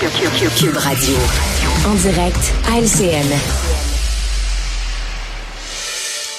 Cube 0.00 0.78
Radio. 0.78 1.14
En 1.86 1.94
direct 1.94 2.54
à 2.72 2.80
LCN. 2.80 3.26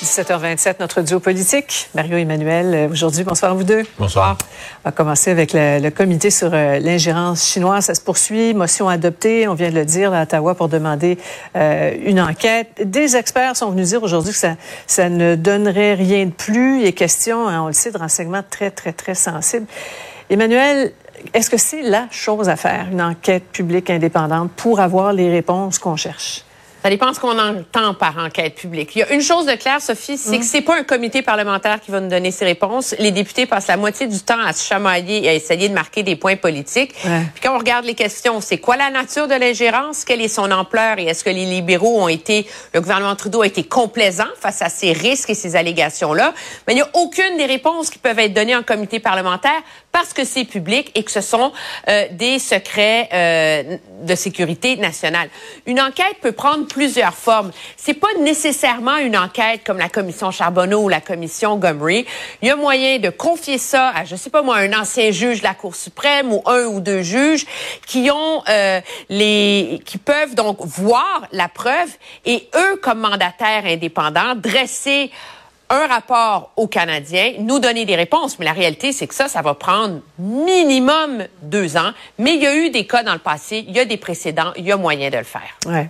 17h27, 0.04 0.78
notre 0.80 1.04
duo 1.04 1.20
politique. 1.20 1.88
Mario 1.94 2.18
Emmanuel, 2.18 2.74
euh, 2.74 2.90
aujourd'hui, 2.90 3.24
bonsoir 3.24 3.52
à 3.52 3.54
vous 3.54 3.64
deux. 3.64 3.84
Bonsoir. 4.00 4.36
On 4.84 4.90
va 4.90 4.92
commencer 4.92 5.30
avec 5.30 5.54
le, 5.54 5.80
le 5.80 5.92
comité 5.92 6.32
sur 6.32 6.50
euh, 6.52 6.80
l'ingérence 6.80 7.46
chinoise. 7.46 7.86
Ça 7.86 7.94
se 7.94 8.02
poursuit. 8.02 8.56
Motion 8.56 8.90
adoptée, 8.90 9.48
on 9.48 9.54
vient 9.54 9.70
de 9.70 9.76
le 9.76 9.86
dire, 9.86 10.12
à 10.12 10.24
Ottawa 10.24 10.56
pour 10.56 10.68
demander 10.68 11.20
euh, 11.56 11.94
une 12.04 12.20
enquête. 12.20 12.82
Des 12.84 13.16
experts 13.16 13.58
sont 13.58 13.70
venus 13.70 13.90
dire 13.90 14.02
aujourd'hui 14.02 14.32
que 14.32 14.40
ça, 14.40 14.56
ça 14.88 15.08
ne 15.08 15.36
donnerait 15.36 15.94
rien 15.94 16.26
de 16.26 16.32
plus. 16.32 16.80
Il 16.80 16.88
est 16.88 16.94
question, 16.94 17.48
hein, 17.48 17.62
on 17.62 17.68
le 17.68 17.74
sait, 17.74 17.92
de 17.92 18.00
renseignements 18.00 18.44
très, 18.50 18.72
très, 18.72 18.92
très 18.92 19.14
sensibles. 19.14 19.68
Emmanuel, 20.32 20.94
est-ce 21.34 21.50
que 21.50 21.58
c'est 21.58 21.82
la 21.82 22.08
chose 22.12 22.50
à 22.50 22.56
faire, 22.56 22.88
une 22.92 23.02
enquête 23.02 23.46
publique 23.52 23.90
indépendante, 23.90 24.52
pour 24.56 24.80
avoir 24.80 25.14
les 25.14 25.30
réponses 25.30 25.80
qu'on 25.80 25.96
cherche? 25.96 26.44
Ça 26.84 26.90
dépend 26.90 27.12
de 27.12 27.16
ce 27.16 27.20
qu'on 27.20 27.38
entend 27.38 27.94
par 27.94 28.18
enquête 28.18 28.56
publique. 28.56 28.96
Il 28.96 29.00
y 29.00 29.04
a 29.04 29.14
une 29.14 29.22
chose 29.22 29.46
de 29.46 29.52
claire, 29.52 29.80
Sophie, 29.80 30.18
c'est 30.18 30.40
que 30.40 30.44
c'est 30.44 30.62
pas 30.62 30.80
un 30.80 30.84
comité 30.84 31.22
parlementaire 31.22 31.80
qui 31.80 31.92
va 31.92 32.00
nous 32.00 32.10
donner 32.10 32.32
ces 32.32 32.44
réponses. 32.44 32.96
Les 32.98 33.12
députés 33.12 33.46
passent 33.46 33.68
la 33.68 33.78
moitié 33.78 34.08
du 34.08 34.20
temps 34.20 34.44
à 34.44 34.52
se 34.52 34.66
chamailler 34.66 35.24
et 35.24 35.30
à 35.30 35.34
essayer 35.36 35.70
de 35.70 35.76
marquer 35.76 36.02
des 36.02 36.16
points 36.16 36.38
politiques. 36.38 36.96
Puis 36.96 37.44
quand 37.44 37.54
on 37.54 37.60
regarde 37.60 37.86
les 37.86 37.94
questions, 37.94 38.42
c'est 38.42 38.58
quoi 38.58 38.78
la 38.78 38.90
nature 38.90 39.28
de 39.28 39.36
l'ingérence? 39.36 40.06
Quelle 40.06 40.22
est 40.22 40.28
son 40.28 40.50
ampleur? 40.50 40.98
Et 40.98 41.06
est-ce 41.06 41.24
que 41.24 41.30
les 41.30 41.46
libéraux 41.46 42.02
ont 42.02 42.08
été, 42.08 42.48
le 42.74 42.82
gouvernement 42.82 43.16
Trudeau 43.16 43.44
a 43.44 43.46
été 43.46 43.64
complaisant 43.64 44.24
face 44.40 44.64
à 44.64 44.70
ces 44.70 44.92
risques 44.92 45.30
et 45.30 45.36
ces 45.36 45.56
allégations-là? 45.56 46.34
Mais 46.66 46.74
il 46.74 46.78
n'y 46.78 46.82
a 46.82 46.90
aucune 46.96 47.38
des 47.38 47.46
réponses 47.46 47.92
qui 47.92 48.00
peuvent 48.00 48.18
être 48.18 48.34
données 48.34 48.56
en 48.56 48.64
comité 48.64 49.00
parlementaire 49.00 49.62
parce 49.92 50.14
que 50.14 50.24
c'est 50.24 50.46
public 50.46 50.92
et 50.96 51.04
que 51.04 51.12
ce 51.12 51.22
sont 51.22 51.52
euh, 51.88 52.06
des 52.12 52.40
secrets 52.40 53.10
euh, 53.14 53.78
de 54.04 54.16
sécurité 54.16 54.78
nationale. 54.78 55.30
Une 55.66 55.82
enquête 55.82 56.16
peut 56.22 56.32
prendre 56.32 56.68
plusieurs 56.68 57.14
formes. 57.14 57.52
C'est 57.78 57.94
pas 57.94 58.14
nécessairement 58.20 58.98
une 58.98 59.18
enquête 59.18 59.62
comme 59.66 59.78
la 59.78 59.90
commission 59.90 60.32
Charbonneau 60.32 60.84
ou 60.84 60.90
la 60.90 61.02
commission 61.02 61.58
Gomery. 61.58 62.06
Il 62.42 62.48
y 62.48 62.52
a 62.52 62.56
moyen 62.56 63.00
de 63.00 63.10
confier 63.10 63.58
ça 63.58 63.90
à, 63.90 64.06
je 64.06 64.16
sais 64.16 64.30
pas 64.30 64.42
moi, 64.42 64.58
un 64.58 64.74
ancien 64.74 65.12
juge 65.12 65.40
de 65.40 65.44
la 65.44 65.54
Cour 65.54 65.76
suprême 65.76 66.32
ou 66.32 66.42
un 66.46 66.66
ou 66.66 66.80
deux 66.80 67.02
juges 67.02 67.46
qui 67.86 68.10
ont 68.12 68.44
euh, 68.50 68.82
les, 69.10 69.82
qui 69.86 69.98
peuvent 69.98 70.36
donc 70.36 70.58
voir 70.62 71.28
la 71.32 71.48
preuve 71.48 71.90
et 72.26 72.50
eux, 72.56 72.78
comme 72.78 73.00
mandataires 73.00 73.66
indépendants, 73.66 74.36
dresser 74.36 75.12
un 75.72 75.88
rapport 75.88 76.52
aux 76.58 76.68
Canadiens, 76.68 77.34
nous 77.40 77.60
donner 77.60 77.86
des 77.86 77.96
réponses. 77.96 78.38
Mais 78.38 78.46
la 78.46 78.52
réalité, 78.52 78.92
c'est 78.92 79.08
que 79.08 79.16
ça, 79.16 79.28
ça 79.28 79.42
va 79.42 79.54
prendre 79.54 80.02
minimum 80.20 81.26
deux 81.42 81.78
ans. 81.78 81.92
Mais 82.20 82.36
il 82.36 82.44
y 82.44 82.48
a 82.48 82.56
eu 82.56 82.70
des 82.70 82.86
cas 82.86 83.04
dans 83.04 83.14
le 83.14 83.20
passé, 83.20 83.64
il 83.68 83.76
y 83.76 83.80
a 83.80 83.86
des 83.86 83.98
précédents, 83.98 84.52
il 84.58 84.66
y 84.66 84.72
a 84.72 84.78
moyen 84.78 85.10
de 85.10 85.18
le 85.18 85.24
faire. 85.24 85.56
Ouais. 85.66 85.90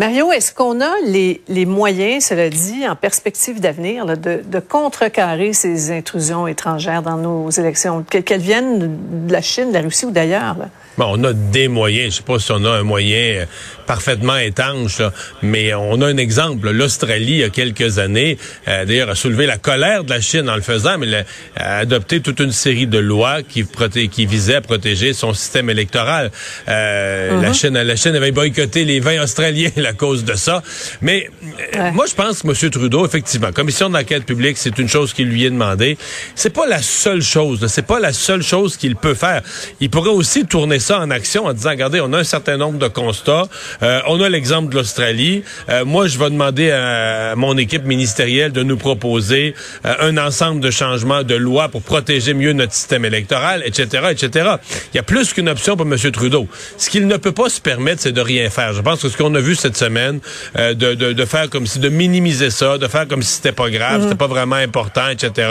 Mario, 0.00 0.32
est-ce 0.32 0.52
qu'on 0.52 0.80
a 0.80 0.92
les, 1.06 1.40
les, 1.46 1.66
moyens, 1.66 2.24
cela 2.24 2.50
dit, 2.50 2.86
en 2.88 2.96
perspective 2.96 3.60
d'avenir, 3.60 4.06
de, 4.06 4.42
de, 4.44 4.58
contrecarrer 4.58 5.52
ces 5.52 5.92
intrusions 5.92 6.48
étrangères 6.48 7.02
dans 7.02 7.16
nos 7.16 7.48
élections, 7.50 8.02
qu'elles 8.02 8.40
viennent 8.40 9.26
de 9.26 9.32
la 9.32 9.40
Chine, 9.40 9.68
de 9.68 9.74
la 9.74 9.82
Russie 9.82 10.06
ou 10.06 10.10
d'ailleurs? 10.10 10.56
Bon, 10.96 11.16
on 11.18 11.24
a 11.24 11.32
des 11.32 11.66
moyens. 11.66 12.12
Je 12.12 12.16
sais 12.18 12.22
pas 12.22 12.38
si 12.38 12.52
on 12.52 12.64
a 12.64 12.70
un 12.70 12.82
moyen 12.84 13.40
euh, 13.40 13.46
parfaitement 13.86 14.36
étanche, 14.36 15.00
là, 15.00 15.12
mais 15.42 15.74
on 15.74 16.00
a 16.02 16.06
un 16.06 16.16
exemple. 16.16 16.70
L'Australie, 16.70 17.32
il 17.32 17.38
y 17.38 17.44
a 17.44 17.50
quelques 17.50 17.98
années, 17.98 18.38
euh, 18.68 18.84
d'ailleurs, 18.84 19.10
a 19.10 19.16
soulevé 19.16 19.46
la 19.46 19.58
colère 19.58 20.04
de 20.04 20.10
la 20.10 20.20
Chine 20.20 20.48
en 20.48 20.54
le 20.54 20.62
faisant, 20.62 20.98
mais 20.98 21.24
a 21.56 21.78
adopté 21.78 22.20
toute 22.20 22.38
une 22.38 22.52
série 22.52 22.86
de 22.86 22.98
lois 22.98 23.42
qui, 23.42 23.64
qui 24.08 24.26
visaient 24.26 24.56
à 24.56 24.60
protéger 24.60 25.12
son 25.14 25.34
système 25.34 25.68
électoral. 25.68 26.30
Euh, 26.68 27.40
la. 27.40 27.52
Chine, 27.52 27.74
la 27.74 27.96
Chine 27.96 28.14
avait 28.14 28.32
boycotté 28.32 28.84
les 28.84 29.00
vins 29.00 29.22
australiens 29.22 29.70
à 29.86 29.92
cause 29.92 30.24
de 30.24 30.34
ça. 30.34 30.62
Mais 31.00 31.28
euh, 31.76 31.92
moi, 31.92 32.06
je 32.06 32.14
pense 32.14 32.42
que 32.42 32.48
M. 32.48 32.70
Trudeau, 32.70 33.06
effectivement, 33.06 33.52
commission 33.52 33.90
d'enquête 33.90 34.24
publique, 34.24 34.56
c'est 34.58 34.78
une 34.78 34.88
chose 34.88 35.12
qui 35.12 35.24
lui 35.24 35.44
est 35.44 35.50
demandée. 35.50 35.96
C'est 36.34 36.52
pas 36.52 36.66
la 36.66 36.82
seule 36.82 37.22
chose. 37.22 37.66
C'est 37.68 37.86
pas 37.86 38.00
la 38.00 38.12
seule 38.12 38.42
chose 38.42 38.76
qu'il 38.76 38.96
peut 38.96 39.14
faire. 39.14 39.42
Il 39.80 39.90
pourrait 39.90 40.10
aussi 40.10 40.46
tourner 40.46 40.78
ça 40.78 41.00
en 41.00 41.10
action 41.10 41.46
en 41.46 41.52
disant, 41.52 41.70
regardez, 41.70 42.00
on 42.00 42.12
a 42.12 42.18
un 42.18 42.24
certain 42.24 42.56
nombre 42.56 42.78
de 42.78 42.88
constats. 42.88 43.48
Euh, 43.82 44.00
on 44.06 44.20
a 44.20 44.28
l'exemple 44.28 44.70
de 44.70 44.76
l'Australie. 44.76 45.42
Euh, 45.68 45.84
moi, 45.84 46.06
je 46.06 46.18
vais 46.18 46.30
demander 46.30 46.70
à 46.70 47.34
mon 47.36 47.56
équipe 47.56 47.84
ministérielle 47.84 48.52
de 48.52 48.62
nous 48.62 48.76
proposer 48.76 49.54
euh, 49.84 49.94
un 50.00 50.16
ensemble 50.18 50.60
de 50.60 50.70
changements 50.70 51.22
de 51.22 51.34
loi 51.34 51.68
pour 51.68 51.82
protéger 51.82 52.34
mieux 52.34 52.52
notre 52.52 52.72
système 52.72 53.04
électoral, 53.04 53.62
etc., 53.64 54.08
etc. 54.10 54.50
Il 54.92 54.96
y 54.96 55.00
a 55.00 55.02
plus 55.02 55.32
qu'une 55.32 55.48
option 55.48 55.76
pour 55.76 55.86
M. 55.86 55.96
Trudeau. 56.12 56.48
Ce 56.78 56.90
qu'il 56.90 57.06
ne 57.06 57.16
peut 57.16 57.32
pas 57.32 57.48
se 57.48 57.60
permettre, 57.60 58.02
c'est 58.02 58.12
de 58.12 58.20
rien 58.20 58.50
faire. 58.50 58.72
Je 58.72 58.80
pense 58.80 59.02
que 59.02 59.08
ce 59.08 59.16
qu'on 59.16 59.34
a 59.34 59.40
vu 59.40 59.54
cette 59.54 59.73
semaine, 59.76 60.20
de, 60.56 60.72
de, 60.72 61.12
de, 61.12 61.24
faire 61.24 61.50
comme 61.50 61.66
si, 61.66 61.78
de 61.78 61.88
minimiser 61.88 62.50
ça, 62.50 62.78
de 62.78 62.86
faire 62.88 63.06
comme 63.08 63.22
si 63.22 63.34
c'était 63.34 63.52
pas 63.52 63.70
grave, 63.70 64.02
c'était 64.02 64.14
pas 64.14 64.26
vraiment 64.26 64.56
important, 64.56 65.08
etc. 65.08 65.48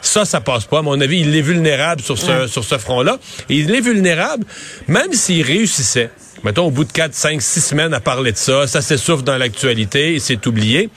Ça, 0.00 0.24
ça 0.24 0.40
passe 0.40 0.64
pas. 0.64 0.78
À 0.78 0.82
mon 0.82 1.00
avis, 1.00 1.20
il 1.20 1.34
est 1.34 1.42
vulnérable 1.42 2.00
sur 2.02 2.18
ce, 2.18 2.46
sur 2.46 2.64
ce 2.64 2.78
front-là. 2.78 3.18
Et 3.48 3.56
il 3.56 3.74
est 3.74 3.80
vulnérable 3.80 4.44
même 4.86 5.12
s'il 5.12 5.44
réussissait, 5.44 6.10
mettons 6.44 6.66
au 6.66 6.70
bout 6.70 6.84
de 6.84 6.92
4, 6.92 7.14
5, 7.14 7.42
6 7.42 7.60
semaines 7.60 7.94
à 7.94 8.00
parler 8.00 8.32
de 8.32 8.36
ça, 8.36 8.66
ça 8.66 8.82
s'essouffle 8.82 9.22
dans 9.22 9.36
l'actualité 9.36 10.14
et 10.14 10.20
c'est 10.20 10.46
oublié, 10.46 10.88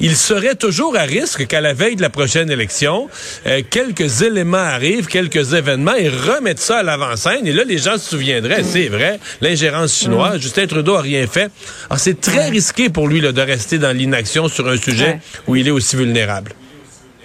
il 0.00 0.16
serait 0.16 0.54
toujours 0.54 0.96
à 0.96 1.02
risque 1.02 1.46
qu'à 1.46 1.60
la 1.60 1.72
veille 1.72 1.96
de 1.96 2.02
la 2.02 2.10
prochaine 2.10 2.50
élection, 2.50 3.08
euh, 3.46 3.62
quelques 3.68 4.22
éléments 4.22 4.58
arrivent, 4.58 5.06
quelques 5.06 5.52
événements 5.52 5.94
et 5.94 6.08
remettent 6.08 6.60
ça 6.60 6.78
à 6.78 6.82
l'avant-scène. 6.82 7.46
Et 7.46 7.52
là 7.52 7.64
les 7.64 7.78
gens 7.78 7.98
se 7.98 8.10
souviendraient, 8.10 8.62
c'est 8.62 8.88
vrai, 8.88 9.20
l'ingérence 9.40 9.94
chinoise, 9.94 10.36
mm. 10.36 10.40
Justin 10.40 10.66
Trudeau 10.66 10.94
a 10.96 11.02
rien 11.02 11.26
fait. 11.26 11.50
Alors 11.88 11.98
c'est 11.98 12.20
très 12.20 12.48
risqué 12.48 12.88
pour 12.88 13.08
lui 13.08 13.20
là, 13.20 13.32
de 13.32 13.42
rester 13.42 13.78
dans 13.78 13.96
l'inaction 13.96 14.48
sur 14.48 14.68
un 14.68 14.76
sujet 14.76 15.20
où 15.46 15.56
il 15.56 15.66
est 15.68 15.72
aussi 15.72 15.96
vulnérable 15.96 16.52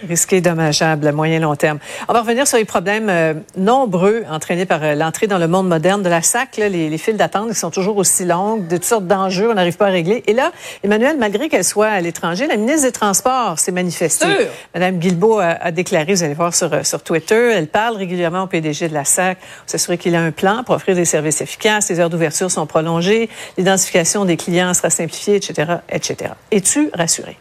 risqué 0.06 0.42
dommageable 0.42 1.08
à 1.08 1.12
moyen 1.12 1.40
long 1.40 1.56
terme. 1.56 1.80
On 2.08 2.14
va 2.14 2.22
revenir 2.22 2.48
sur 2.48 2.58
les 2.58 2.66
problèmes 2.66 3.10
euh, 3.10 3.34
nombreux 3.58 4.24
entraînés 4.30 4.66
par 4.66 4.84
euh, 4.84 4.96
l'entrée 4.96 5.28
dans 5.28 5.38
le 5.38 5.48
monde 5.48 5.68
moderne 5.68 6.04
de 6.04 6.10
la 6.10 6.22
SAC, 6.22 6.58
là, 6.58 6.70
les, 6.70 6.90
les, 6.90 6.98
files 6.98 7.18
d'attente 7.18 7.50
qui 7.50 7.56
sont 7.56 7.72
toujours 7.72 7.98
aussi 7.98 8.26
longues, 8.26 8.68
de 8.68 8.78
toutes 8.78 8.86
sortes 8.86 9.08
d'enjeux, 9.08 9.50
on 9.50 9.54
n'arrive 9.54 9.78
pas 9.78 9.88
à 9.88 9.90
régler. 9.90 10.24
Et 10.28 10.34
là, 10.34 10.52
Emmanuel, 10.84 11.18
malgré 11.18 11.50
qu'elle 11.50 11.64
soit 11.64 11.88
à 11.88 12.02
l'étranger, 12.02 12.48
la 12.48 12.58
ministre 12.58 12.84
des 12.84 12.92
Transports 12.92 13.60
s'est 13.60 13.72
manifestée. 13.72 14.26
Madame 14.74 14.98
Guilbeault 14.98 15.40
a, 15.40 15.50
a, 15.50 15.72
déclaré, 15.72 16.14
vous 16.14 16.24
allez 16.24 16.34
voir 16.34 16.54
sur, 16.54 16.74
euh, 16.74 16.84
sur 16.84 17.02
Twitter, 17.04 17.52
elle 17.54 17.68
parle 17.68 17.98
régulièrement 17.98 18.44
au 18.44 18.48
PDG 18.48 18.90
de 18.90 18.94
la 18.94 19.06
SAC, 19.06 19.38
s'assurer 19.66 19.98
qu'il 19.98 20.16
a 20.16 20.22
un 20.22 20.32
plan 20.32 20.64
pour 20.64 20.76
offrir 20.76 20.96
des 20.96 21.06
services 21.06 21.42
efficaces, 21.42 21.90
les 21.90 22.00
heures 22.00 22.10
d'ouverture 22.10 22.50
sont 22.52 22.66
prolongées, 22.66 23.30
l'identification 23.58 24.26
des 24.26 24.38
clients 24.38 24.74
sera 24.74 24.90
simplifiée, 24.90 25.36
etc., 25.36 25.78
etc. 25.90 26.32
Es-tu 26.52 26.90
rassuré? 26.94 27.38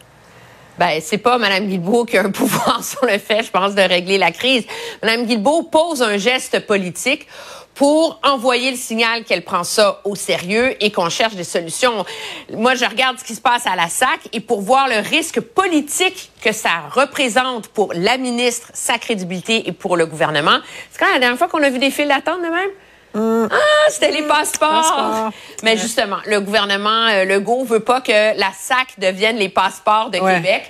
Ben, 0.77 0.99
c'est 1.01 1.17
pas 1.17 1.37
Mme 1.37 1.67
Guilbeault 1.67 2.05
qui 2.05 2.17
a 2.17 2.23
un 2.23 2.31
pouvoir 2.31 2.83
sur 2.83 3.05
le 3.05 3.17
fait, 3.17 3.43
je 3.43 3.51
pense, 3.51 3.75
de 3.75 3.81
régler 3.81 4.17
la 4.17 4.31
crise. 4.31 4.65
Mme 5.01 5.25
Guilbeault 5.25 5.63
pose 5.63 6.01
un 6.01 6.17
geste 6.17 6.65
politique 6.65 7.27
pour 7.75 8.19
envoyer 8.23 8.71
le 8.71 8.77
signal 8.77 9.25
qu'elle 9.25 9.43
prend 9.43 9.63
ça 9.63 10.01
au 10.05 10.15
sérieux 10.15 10.81
et 10.81 10.91
qu'on 10.91 11.09
cherche 11.09 11.35
des 11.35 11.43
solutions. 11.43 12.05
Moi, 12.53 12.75
je 12.75 12.85
regarde 12.85 13.19
ce 13.19 13.23
qui 13.23 13.35
se 13.35 13.41
passe 13.41 13.67
à 13.67 13.75
la 13.75 13.89
SAC 13.89 14.29
et 14.31 14.39
pour 14.39 14.61
voir 14.61 14.87
le 14.87 15.07
risque 15.07 15.41
politique 15.41 16.31
que 16.41 16.53
ça 16.53 16.83
représente 16.91 17.67
pour 17.67 17.93
la 17.93 18.17
ministre, 18.17 18.69
sa 18.73 18.97
crédibilité 18.97 19.67
et 19.67 19.73
pour 19.73 19.97
le 19.97 20.05
gouvernement. 20.05 20.59
C'est 20.89 20.99
quand 20.99 21.11
la 21.11 21.19
dernière 21.19 21.37
fois 21.37 21.49
qu'on 21.49 21.63
a 21.63 21.69
vu 21.69 21.79
des 21.79 21.91
files 21.91 22.07
d'attente 22.07 22.39
de 22.41 22.47
même? 22.47 22.69
Ah, 23.15 23.89
c'était 23.89 24.11
les 24.11 24.23
passeports. 24.23 25.31
Mais 25.63 25.77
justement, 25.77 26.17
le 26.25 26.41
gouvernement 26.41 27.07
euh, 27.07 27.25
Legault 27.25 27.63
veut 27.63 27.79
pas 27.79 28.01
que 28.01 28.37
la 28.37 28.51
SAC 28.57 28.99
devienne 28.99 29.37
les 29.37 29.49
passeports 29.49 30.09
de 30.09 30.19
Québec. 30.19 30.63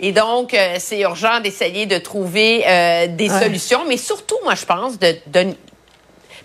Et 0.00 0.12
donc, 0.12 0.52
euh, 0.54 0.76
c'est 0.78 1.00
urgent 1.00 1.40
d'essayer 1.40 1.86
de 1.86 1.98
trouver 1.98 2.64
euh, 2.66 3.06
des 3.06 3.28
solutions. 3.28 3.84
Mais 3.88 3.96
surtout, 3.96 4.36
moi, 4.42 4.54
je 4.54 4.64
pense, 4.64 4.98
de, 4.98 5.14
de 5.26 5.54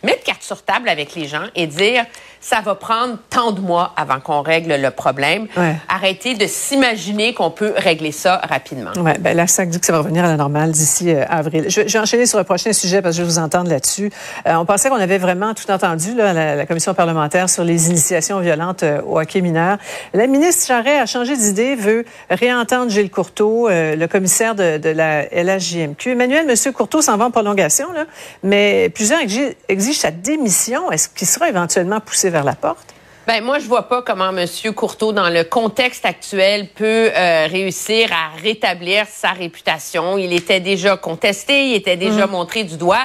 mettre 0.04 0.24
carte 0.24 0.44
sur 0.44 0.64
table 0.64 0.90
avec 0.90 1.16
les 1.16 1.28
gens 1.28 1.46
et 1.56 1.68
dire 1.68 2.06
ça 2.48 2.62
va 2.62 2.76
prendre 2.76 3.18
tant 3.30 3.52
de 3.52 3.60
mois 3.60 3.92
avant 3.98 4.22
qu'on 4.22 4.42
règle 4.42 4.76
le 4.76 4.90
problème. 4.90 5.48
Arrêtez 5.90 6.36
de 6.36 6.48
s'imaginer 6.48 7.34
qu'on 7.34 7.52
peut 7.52 7.74
régler 7.76 8.14
ça 8.14 8.38
rapidement. 8.38 8.92
Ouais, 8.96 9.18
ben 9.20 9.36
dit 9.66 9.80
que 9.80 9.86
ça 9.86 9.92
va 9.92 10.00
revenir 10.00 10.24
à 10.24 10.30
la 10.30 10.38
normale 10.38 10.72
d'ici 10.72 11.14
euh, 11.14 11.26
avril. 11.28 11.66
Je, 11.68 11.82
vais 11.82 12.00
enchaîner 12.00 12.26
sur 12.26 12.38
le 12.38 12.46
prochain 12.46 12.72
sujet 12.72 13.02
parce 13.02 13.16
que 13.16 13.18
je 13.18 13.24
vais 13.24 13.34
vous 13.34 13.40
entendre 13.40 13.70
là-dessus. 13.70 14.12
Euh, 14.48 14.56
on 14.56 14.66
pensait 14.66 14.88
qu'on 14.88 14.96
avait 14.96 15.18
vraiment 15.18 15.54
tout 15.54 15.70
entendu 15.70 16.16
là, 16.16 16.32
la, 16.32 16.56
la, 16.56 16.66
commission 16.66 16.94
parlementaire 16.94 17.50
sur 17.50 17.66
les 17.66 17.90
initiations 17.90 18.40
violentes 18.40 18.84
euh, 18.84 19.02
au 19.02 19.20
hockey 19.20 19.42
mineur. 19.42 19.78
La 20.14 20.28
ministre 20.28 20.68
Charret 20.68 21.00
a 21.00 21.06
changé 21.06 21.36
d'idée, 21.36 21.76
veut 21.76 22.06
réentendre 22.30 22.90
Gilles 22.90 23.12
Courteau, 23.12 23.68
le 23.70 24.06
commissaire 24.06 24.56
de, 24.56 24.78
de 24.78 24.90
la 24.90 25.26
LHJMQ. 25.26 26.12
Emmanuel, 26.12 26.46
Monsieur 26.46 26.72
Courteau 26.72 27.02
s'en 27.02 27.18
va 27.18 27.26
en 27.26 27.32
prolongation, 27.32 27.92
là, 27.92 28.06
mais 28.44 28.90
plusieurs 28.90 29.20
exigent 29.68 30.00
sa 30.00 30.12
démission. 30.12 30.92
Est-ce 30.92 31.10
qu'il 31.10 31.28
sera 31.28 31.50
éventuellement 31.50 32.00
poussé 32.00 32.30
vers 32.30 32.37
la 32.44 32.56
porte? 32.56 32.94
Ben 33.28 33.44
moi, 33.44 33.60
je 33.60 33.68
vois 33.68 33.90
pas 33.90 34.02
comment 34.02 34.30
M. 34.30 34.46
Courteau, 34.74 35.12
dans 35.12 35.28
le 35.28 35.44
contexte 35.44 36.06
actuel, 36.06 36.70
peut 36.70 37.12
euh, 37.14 37.48
réussir 37.52 38.10
à 38.14 38.38
rétablir 38.42 39.06
sa 39.06 39.32
réputation. 39.32 40.18
Il 40.18 40.32
était 40.32 40.62
déjà 40.62 40.96
contesté, 40.96 41.72
il 41.72 41.76
était 41.76 41.98
déjà 41.98 42.26
mm. 42.26 42.32
montré 42.32 42.64
du 42.64 42.78
doigt. 42.78 43.04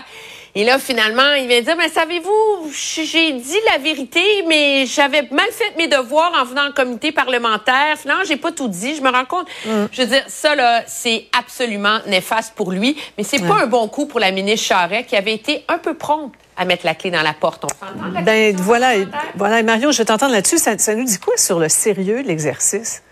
Et 0.54 0.62
là, 0.62 0.78
finalement, 0.78 1.32
il 1.32 1.48
vient 1.48 1.60
dire, 1.62 1.74
mais 1.76 1.88
savez-vous, 1.88 2.70
j'ai 2.70 3.32
dit 3.32 3.58
la 3.72 3.78
vérité, 3.78 4.22
mais 4.46 4.86
j'avais 4.86 5.22
mal 5.32 5.48
fait 5.50 5.76
mes 5.76 5.88
devoirs 5.88 6.32
en 6.40 6.44
venant 6.44 6.68
en 6.68 6.72
comité 6.72 7.10
parlementaire. 7.10 7.98
Finalement, 7.98 8.22
j'ai 8.24 8.36
pas 8.36 8.52
tout 8.52 8.68
dit. 8.68 8.94
Je 8.94 9.02
me 9.02 9.10
rends 9.10 9.24
compte. 9.24 9.48
Mm. 9.66 9.86
Je 9.90 10.02
veux 10.02 10.08
dire, 10.08 10.24
ça, 10.28 10.54
là, 10.54 10.84
c'est 10.86 11.26
absolument 11.36 11.98
néfaste 12.06 12.54
pour 12.54 12.70
lui, 12.70 12.96
mais 13.18 13.24
c'est 13.24 13.44
pas 13.44 13.62
un 13.62 13.66
bon 13.66 13.88
coup 13.88 14.06
pour 14.06 14.20
la 14.20 14.30
ministre 14.30 14.68
Charret, 14.68 15.02
qui 15.02 15.16
avait 15.16 15.34
été 15.34 15.64
un 15.66 15.78
peu 15.78 15.94
prompte 15.94 16.36
à 16.56 16.64
mettre 16.64 16.84
la 16.84 16.94
clé 16.94 17.10
dans 17.10 17.22
la 17.22 17.32
porte. 17.32 17.64
On 17.64 18.22
ben, 18.22 18.54
voilà, 18.56 18.94
voilà, 19.36 19.62
Mario, 19.62 19.92
je 19.92 19.98
vais 19.98 20.04
t'entendre 20.04 20.32
là-dessus. 20.32 20.58
Ça, 20.58 20.76
ça 20.78 20.94
nous 20.94 21.04
dit 21.04 21.18
quoi 21.18 21.36
sur 21.36 21.58
le 21.58 21.68
sérieux 21.68 22.22
de 22.22 22.28
l'exercice? 22.28 23.02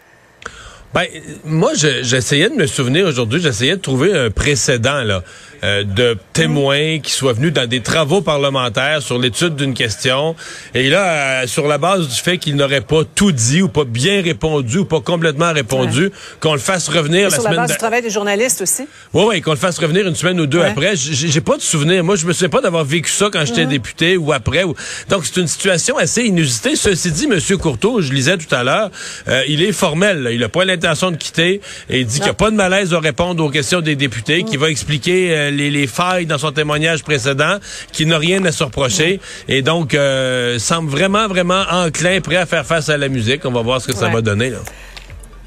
Ben, 0.92 1.06
moi, 1.44 1.70
j'essayais 1.74 2.48
de 2.48 2.54
me 2.54 2.66
souvenir 2.66 3.06
aujourd'hui, 3.06 3.40
j'essayais 3.40 3.76
de 3.76 3.80
trouver 3.80 4.12
un 4.12 4.30
précédent 4.30 5.04
là, 5.04 5.22
euh, 5.62 5.84
de 5.84 6.16
témoins 6.32 7.00
qui 7.00 7.12
soient 7.12 7.34
venus 7.34 7.52
dans 7.52 7.68
des 7.68 7.80
travaux 7.80 8.22
parlementaires 8.22 9.02
sur 9.02 9.18
l'étude 9.18 9.56
d'une 9.56 9.74
question. 9.74 10.34
Et 10.74 10.88
là, 10.88 11.42
euh, 11.42 11.46
sur 11.46 11.66
la 11.66 11.78
base 11.78 12.08
du 12.08 12.14
fait 12.14 12.38
qu'ils 12.38 12.56
n'auraient 12.56 12.80
pas 12.80 13.02
tout 13.14 13.32
dit 13.32 13.60
ou 13.62 13.68
pas 13.68 13.84
bien 13.84 14.22
répondu 14.22 14.78
ou 14.78 14.84
pas 14.84 15.00
complètement 15.00 15.52
répondu, 15.52 16.10
qu'on 16.40 16.54
le 16.54 16.58
fasse 16.58 16.88
revenir 16.88 17.28
la 17.28 17.34
sur 17.34 17.42
la 17.44 17.56
base 17.56 17.72
du 17.72 17.76
travail 17.76 18.02
des 18.02 18.10
journalistes 18.10 18.62
aussi. 18.62 18.84
Oui, 19.12 19.24
oui, 19.28 19.40
qu'on 19.40 19.50
le 19.50 19.56
fasse 19.56 19.78
revenir 19.78 20.06
une 20.06 20.14
semaine 20.14 20.40
ou 20.40 20.46
deux 20.46 20.62
après. 20.62 20.94
J'ai 20.96 21.40
pas 21.40 21.56
de 21.56 21.62
souvenir. 21.62 22.02
Moi, 22.04 22.16
je 22.16 22.26
me 22.26 22.32
souviens 22.32 22.48
pas 22.48 22.60
d'avoir 22.62 22.84
vécu 22.84 23.10
ça 23.10 23.28
quand 23.32 23.44
j'étais 23.44 23.66
député 23.66 24.16
ou 24.16 24.32
après. 24.32 24.64
Donc, 25.08 25.26
c'est 25.26 25.40
une 25.40 25.48
situation 25.48 25.98
assez 25.98 26.22
inusitée. 26.22 26.76
Ceci 26.76 27.10
dit, 27.12 27.28
M. 27.30 27.58
Courteau, 27.58 28.00
je 28.00 28.12
lisais 28.12 28.38
tout 28.38 28.54
à 28.54 28.62
l'heure, 28.62 28.90
euh, 29.28 29.42
il 29.48 29.62
est 29.62 29.72
formel. 29.72 30.28
Il 30.32 30.42
a 30.42 30.48
pas 30.48 30.64
de 30.64 31.16
quitter 31.16 31.60
et 31.88 32.00
il 32.00 32.06
dit 32.06 32.16
qu'il 32.16 32.24
n'y 32.24 32.30
a 32.30 32.34
pas 32.34 32.50
de 32.50 32.56
malaise 32.56 32.94
à 32.94 33.00
répondre 33.00 33.44
aux 33.44 33.50
questions 33.50 33.80
des 33.80 33.96
députés, 33.96 34.44
qu'il 34.44 34.58
va 34.58 34.70
expliquer 34.70 35.49
euh, 35.50 35.70
les, 35.70 35.86
failles 35.86 36.26
dans 36.26 36.38
son 36.38 36.52
témoignage 36.52 37.02
précédent, 37.02 37.58
qu'il 37.92 38.08
n'a 38.08 38.18
rien 38.18 38.44
à 38.44 38.52
se 38.52 38.64
reprocher 38.64 39.20
et 39.48 39.62
donc 39.62 39.94
euh, 39.94 40.58
semble 40.58 40.90
vraiment, 40.90 41.28
vraiment 41.28 41.64
enclin, 41.70 42.20
prêt 42.20 42.36
à 42.36 42.46
faire 42.46 42.66
face 42.66 42.88
à 42.88 42.96
la 42.96 43.08
musique. 43.08 43.44
On 43.44 43.52
va 43.52 43.62
voir 43.62 43.80
ce 43.80 43.88
que 43.88 43.94
ça 43.94 44.08
va 44.08 44.20
donner. 44.20 44.50
Là. 44.50 44.58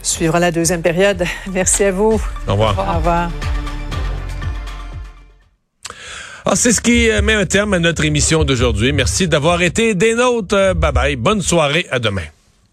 Suivra 0.01 0.39
la 0.39 0.51
deuxième 0.51 0.81
période. 0.81 1.23
Merci 1.51 1.85
à 1.85 1.91
vous. 1.91 2.21
Au 2.47 2.51
revoir. 2.51 2.77
Au 2.77 2.97
revoir. 2.97 3.31
Ah, 6.45 6.55
c'est 6.55 6.73
ce 6.73 6.81
qui 6.81 7.09
euh, 7.09 7.21
met 7.21 7.33
un 7.33 7.45
terme 7.45 7.73
à 7.73 7.79
notre 7.79 8.03
émission 8.03 8.43
d'aujourd'hui. 8.43 8.91
Merci 8.91 9.29
d'avoir 9.29 9.61
été 9.61 9.95
des 9.95 10.13
nôtres. 10.13 10.73
Bye 10.75 10.91
bye. 10.91 11.15
Bonne 11.15 11.41
soirée. 11.41 11.87
À 11.89 11.99
demain. 11.99 12.32